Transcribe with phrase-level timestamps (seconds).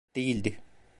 [0.15, 0.57] Değildi.